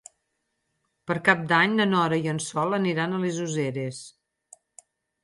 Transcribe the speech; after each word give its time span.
Per 1.11 1.17
Cap 1.27 1.43
d'Any 1.51 1.75
na 1.79 1.87
Nora 1.89 2.19
i 2.23 2.31
en 2.31 2.39
Sol 2.45 2.79
aniran 2.79 3.13
a 3.13 3.21
les 3.27 3.39
Useres. 3.45 4.01